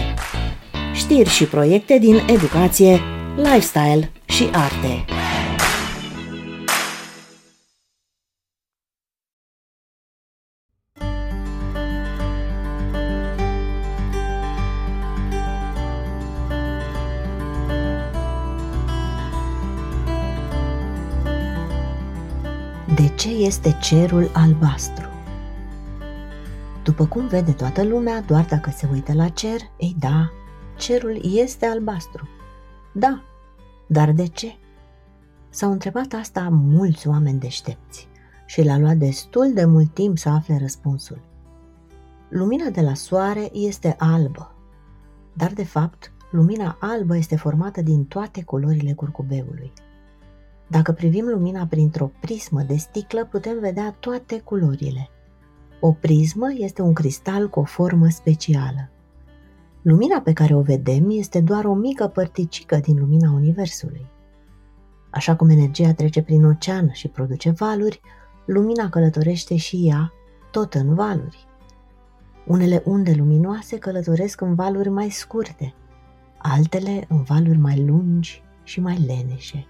Știri 0.94 1.28
și 1.28 1.44
proiecte 1.44 1.98
din 1.98 2.20
educație, 2.26 3.00
lifestyle 3.36 4.10
și 4.24 4.48
arte. 4.52 5.04
De 22.94 23.08
ce 23.16 23.28
este 23.28 23.78
cerul 23.82 24.30
albastru? 24.32 25.15
După 26.86 27.06
cum 27.06 27.26
vede 27.26 27.52
toată 27.52 27.84
lumea, 27.84 28.20
doar 28.20 28.44
dacă 28.44 28.70
se 28.70 28.88
uită 28.92 29.12
la 29.12 29.28
cer, 29.28 29.60
ei 29.76 29.96
da, 29.98 30.30
cerul 30.76 31.20
este 31.22 31.66
albastru. 31.66 32.28
Da, 32.92 33.22
dar 33.86 34.12
de 34.12 34.26
ce? 34.26 34.56
S-au 35.48 35.70
întrebat 35.70 36.12
asta 36.12 36.48
mulți 36.50 37.08
oameni 37.08 37.38
deștepți 37.38 38.08
și 38.46 38.62
le-a 38.62 38.78
luat 38.78 38.96
destul 38.96 39.52
de 39.54 39.64
mult 39.64 39.94
timp 39.94 40.18
să 40.18 40.28
afle 40.28 40.58
răspunsul. 40.60 41.20
Lumina 42.28 42.68
de 42.68 42.80
la 42.80 42.94
soare 42.94 43.48
este 43.52 43.96
albă, 43.98 44.54
dar 45.32 45.52
de 45.52 45.64
fapt, 45.64 46.12
lumina 46.30 46.76
albă 46.80 47.16
este 47.16 47.36
formată 47.36 47.82
din 47.82 48.04
toate 48.04 48.42
culorile 48.42 48.92
curcubeului. 48.92 49.72
Dacă 50.66 50.92
privim 50.92 51.24
lumina 51.24 51.66
printr-o 51.66 52.10
prismă 52.20 52.62
de 52.62 52.76
sticlă, 52.76 53.24
putem 53.24 53.58
vedea 53.60 53.96
toate 54.00 54.40
culorile– 54.40 55.10
o 55.80 55.92
prismă 55.92 56.46
este 56.56 56.82
un 56.82 56.92
cristal 56.92 57.48
cu 57.48 57.60
o 57.60 57.64
formă 57.64 58.08
specială. 58.08 58.90
Lumina 59.82 60.20
pe 60.20 60.32
care 60.32 60.54
o 60.54 60.60
vedem 60.60 61.10
este 61.10 61.40
doar 61.40 61.64
o 61.64 61.74
mică 61.74 62.06
părticică 62.06 62.76
din 62.76 62.98
lumina 62.98 63.32
Universului. 63.32 64.06
Așa 65.10 65.36
cum 65.36 65.48
energia 65.48 65.92
trece 65.92 66.22
prin 66.22 66.44
ocean 66.44 66.90
și 66.92 67.08
produce 67.08 67.50
valuri, 67.50 68.00
lumina 68.46 68.88
călătorește 68.88 69.56
și 69.56 69.88
ea 69.88 70.12
tot 70.50 70.74
în 70.74 70.94
valuri. 70.94 71.46
Unele 72.46 72.82
unde 72.84 73.14
luminoase 73.16 73.78
călătoresc 73.78 74.40
în 74.40 74.54
valuri 74.54 74.88
mai 74.88 75.10
scurte, 75.10 75.74
altele 76.38 77.04
în 77.08 77.22
valuri 77.22 77.58
mai 77.58 77.84
lungi 77.84 78.42
și 78.62 78.80
mai 78.80 78.98
leneșe. 79.06 79.66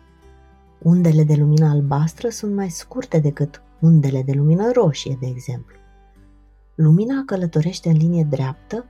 Undele 0.82 1.24
de 1.24 1.34
lumină 1.34 1.68
albastră 1.68 2.28
sunt 2.28 2.54
mai 2.54 2.70
scurte 2.70 3.18
decât 3.18 3.62
undele 3.80 4.22
de 4.22 4.32
lumină 4.32 4.70
roșie, 4.72 5.16
de 5.20 5.26
exemplu. 5.26 5.76
Lumina 6.76 7.22
călătorește 7.26 7.88
în 7.88 7.96
linie 7.96 8.26
dreaptă 8.30 8.84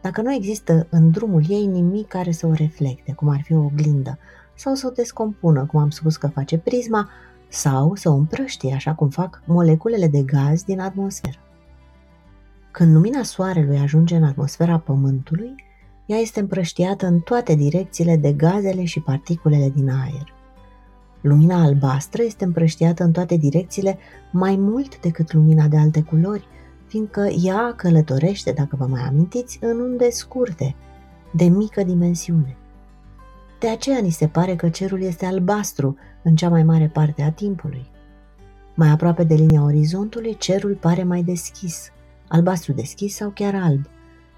dacă 0.00 0.22
nu 0.22 0.32
există 0.32 0.86
în 0.90 1.10
drumul 1.10 1.44
ei 1.48 1.66
nimic 1.66 2.08
care 2.08 2.30
să 2.30 2.46
o 2.46 2.52
reflecte, 2.52 3.12
cum 3.12 3.28
ar 3.28 3.40
fi 3.42 3.54
o 3.54 3.64
oglindă, 3.64 4.18
sau 4.54 4.74
să 4.74 4.86
o 4.86 4.90
descompună, 4.90 5.66
cum 5.66 5.80
am 5.80 5.90
spus 5.90 6.16
că 6.16 6.26
face 6.26 6.58
prisma, 6.58 7.08
sau 7.48 7.94
să 7.94 8.08
o 8.08 8.14
împrăștie, 8.14 8.74
așa 8.74 8.94
cum 8.94 9.08
fac 9.08 9.42
moleculele 9.46 10.06
de 10.06 10.22
gaz 10.22 10.62
din 10.62 10.80
atmosferă. 10.80 11.36
Când 12.70 12.94
lumina 12.94 13.22
soarelui 13.22 13.78
ajunge 13.78 14.16
în 14.16 14.24
atmosfera 14.24 14.78
Pământului, 14.78 15.54
ea 16.06 16.18
este 16.18 16.40
împrăștiată 16.40 17.06
în 17.06 17.20
toate 17.20 17.54
direcțiile 17.54 18.16
de 18.16 18.32
gazele 18.32 18.84
și 18.84 19.00
particulele 19.00 19.72
din 19.74 19.90
aer. 19.90 20.34
Lumina 21.20 21.62
albastră 21.62 22.22
este 22.22 22.44
împrăștiată 22.44 23.04
în 23.04 23.12
toate 23.12 23.36
direcțiile 23.36 23.98
mai 24.32 24.56
mult 24.56 25.00
decât 25.00 25.32
lumina 25.32 25.66
de 25.66 25.76
alte 25.76 26.02
culori– 26.02 26.46
fiindcă 26.90 27.28
ea 27.42 27.72
călătorește, 27.76 28.52
dacă 28.52 28.76
vă 28.76 28.86
mai 28.86 29.02
amintiți, 29.02 29.58
în 29.60 29.80
unde 29.80 30.10
scurte, 30.10 30.74
de 31.32 31.44
mică 31.44 31.82
dimensiune. 31.82 32.56
De 33.58 33.68
aceea 33.68 33.98
ni 34.00 34.10
se 34.10 34.26
pare 34.26 34.56
că 34.56 34.68
cerul 34.68 35.02
este 35.02 35.26
albastru 35.26 35.96
în 36.22 36.36
cea 36.36 36.48
mai 36.48 36.62
mare 36.62 36.90
parte 36.92 37.22
a 37.22 37.32
timpului. 37.32 37.86
Mai 38.74 38.88
aproape 38.88 39.24
de 39.24 39.34
linia 39.34 39.62
orizontului, 39.62 40.36
cerul 40.36 40.74
pare 40.74 41.02
mai 41.02 41.22
deschis, 41.22 41.90
albastru 42.28 42.72
deschis 42.72 43.14
sau 43.14 43.30
chiar 43.30 43.54
alb. 43.54 43.86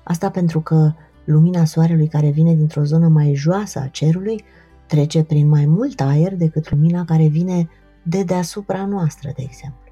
Asta 0.02 0.30
pentru 0.30 0.60
că 0.60 0.92
lumina 1.24 1.64
soarelui 1.64 2.08
care 2.08 2.30
vine 2.30 2.54
dintr-o 2.54 2.84
zonă 2.84 3.08
mai 3.08 3.34
joasă 3.34 3.78
a 3.78 3.86
cerului 3.86 4.44
trece 4.86 5.22
prin 5.22 5.48
mai 5.48 5.66
mult 5.66 6.00
aer 6.00 6.34
decât 6.36 6.70
lumina 6.70 7.04
care 7.04 7.26
vine 7.26 7.69
de 8.02 8.22
deasupra 8.22 8.86
noastră, 8.86 9.32
de 9.36 9.42
exemplu. 9.42 9.91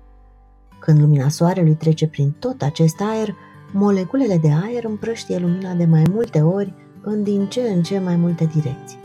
Când 0.80 1.00
lumina 1.00 1.28
soarelui 1.28 1.74
trece 1.74 2.06
prin 2.06 2.34
tot 2.38 2.62
acest 2.62 3.00
aer, 3.00 3.34
moleculele 3.72 4.36
de 4.36 4.50
aer 4.62 4.84
împrăștie 4.84 5.38
lumina 5.38 5.72
de 5.72 5.84
mai 5.84 6.04
multe 6.10 6.40
ori 6.40 6.74
în 7.00 7.22
din 7.22 7.46
ce 7.46 7.60
în 7.60 7.82
ce 7.82 7.98
mai 7.98 8.16
multe 8.16 8.44
direcții. 8.44 8.98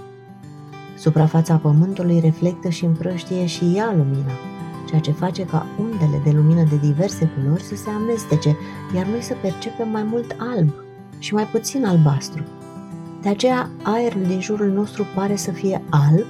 Suprafața 0.97 1.55
Pământului 1.55 2.19
reflectă 2.19 2.69
și 2.69 2.85
împrăștie 2.85 3.45
și 3.45 3.73
ea 3.75 3.93
lumina, 3.95 4.31
ceea 4.87 4.99
ce 4.99 5.11
face 5.11 5.45
ca 5.45 5.65
undele 5.79 6.21
de 6.23 6.31
lumină 6.31 6.63
de 6.63 6.77
diverse 6.77 7.31
culori 7.35 7.63
să 7.63 7.75
se 7.75 7.89
amestece, 7.89 8.57
iar 8.95 9.05
noi 9.05 9.21
să 9.21 9.33
percepem 9.41 9.89
mai 9.89 10.03
mult 10.03 10.35
alb 10.37 10.73
și 11.19 11.33
mai 11.33 11.43
puțin 11.43 11.85
albastru. 11.85 12.43
De 13.21 13.29
aceea, 13.29 13.69
aerul 13.83 14.23
din 14.23 14.41
jurul 14.41 14.69
nostru 14.69 15.05
pare 15.15 15.35
să 15.35 15.51
fie 15.51 15.81
alb, 15.89 16.25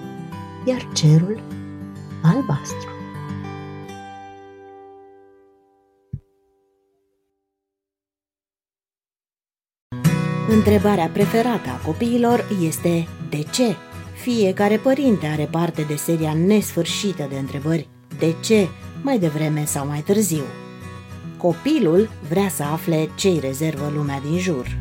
iar 0.65 0.87
cerul 0.93 1.41
albastru. 2.23 2.94
Întrebarea 10.49 11.09
preferată 11.13 11.69
a 11.69 11.85
copiilor 11.85 12.45
este 12.61 13.07
de 13.29 13.43
ce? 13.51 13.75
Fiecare 14.13 14.77
părinte 14.77 15.25
are 15.25 15.47
parte 15.51 15.81
de 15.81 15.95
seria 15.95 16.33
nesfârșită 16.33 17.25
de 17.29 17.35
întrebări 17.37 17.87
de 18.19 18.35
ce, 18.39 18.67
mai 19.01 19.19
devreme 19.19 19.65
sau 19.65 19.87
mai 19.87 19.99
târziu. 19.99 20.43
Copilul 21.37 22.09
vrea 22.29 22.49
să 22.49 22.63
afle 22.63 23.09
ce 23.15 23.27
îi 23.27 23.39
rezervă 23.39 23.91
lumea 23.95 24.21
din 24.29 24.37
jur. 24.37 24.77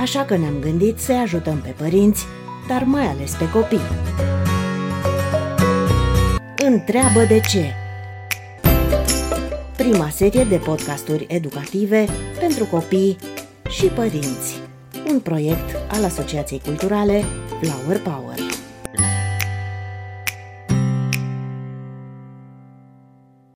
Așa 0.00 0.24
că 0.24 0.36
ne-am 0.36 0.58
gândit 0.60 0.98
să-i 0.98 1.20
ajutăm 1.22 1.60
pe 1.60 1.74
părinți, 1.76 2.24
dar 2.68 2.82
mai 2.84 3.06
ales 3.06 3.34
pe 3.34 3.50
copii. 3.50 3.80
Întreabă 6.56 7.24
de 7.28 7.40
ce 7.40 7.74
prima 9.88 10.08
serie 10.08 10.44
de 10.44 10.56
podcasturi 10.56 11.26
educative 11.28 12.06
pentru 12.40 12.64
copii 12.64 13.16
și 13.68 13.84
părinți. 13.86 14.60
Un 15.08 15.20
proiect 15.20 15.76
al 15.90 16.04
Asociației 16.04 16.60
Culturale 16.60 17.24
Flower 17.60 18.00
Power. 18.00 18.51